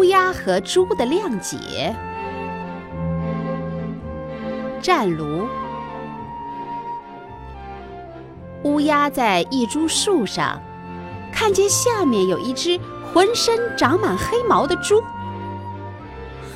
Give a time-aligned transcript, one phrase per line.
[0.00, 1.94] 乌鸦和猪的谅解。
[4.80, 5.46] 战卢。
[8.62, 10.58] 乌鸦在一株树上，
[11.30, 12.80] 看见下面有一只
[13.12, 15.02] 浑身长满黑毛的猪。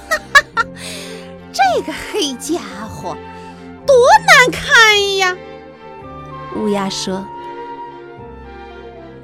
[0.09, 0.67] 哈哈哈，
[1.53, 2.59] 这个黑家
[2.89, 3.15] 伙
[3.87, 3.95] 多
[4.27, 5.37] 难看呀！
[6.57, 7.23] 乌鸦说。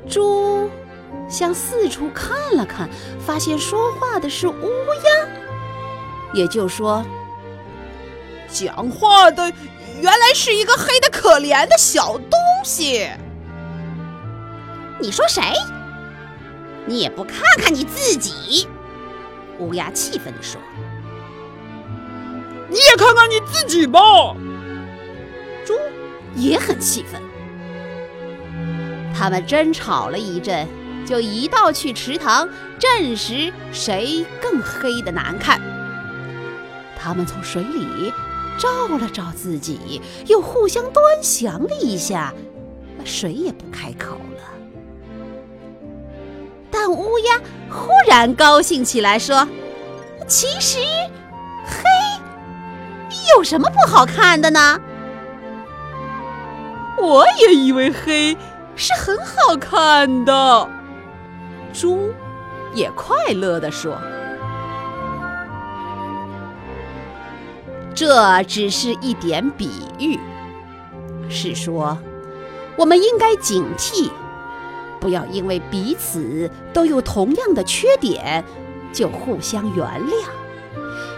[0.07, 0.69] 猪
[1.29, 4.71] 向四处看了看，发现说话的是乌
[5.05, 5.29] 鸦，
[6.33, 7.05] 也就说，
[8.49, 9.53] 讲话的
[10.01, 13.09] 原来是一个黑的可怜的小东西。
[14.99, 15.43] 你说谁？
[16.87, 18.67] 你也不看看你自己！
[19.59, 20.61] 乌鸦气愤地说
[22.69, 24.01] ：“你也看看你自己吧！”
[25.67, 25.75] 猪
[26.35, 27.21] 也很气愤。
[29.15, 30.67] 他们争吵了一阵，
[31.11, 35.61] 就一道去池塘证实谁更黑的难看。
[36.97, 38.13] 他们从水里
[38.57, 42.33] 照了照自己，又互相端详了一下，
[43.05, 44.43] 谁也不开口了。
[46.71, 49.49] 但乌鸦忽然高兴起来，说
[50.29, 50.79] ：“其实
[51.67, 51.83] 黑
[53.35, 54.81] 有什么不好看的呢？
[56.99, 58.37] 我也以为黑。”
[58.77, 60.67] 是很好看的，
[61.73, 62.13] 猪
[62.75, 63.99] 也快乐地说
[67.95, 70.19] ：“这只是一点比喻，
[71.29, 71.99] 是说
[72.77, 74.11] 我们应该警惕，
[75.01, 78.45] 不要因为彼此都有同样的缺点
[78.93, 80.25] 就互相原谅，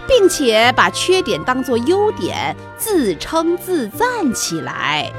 [0.09, 5.13] 并且把缺点当作优点自称自赞起来。”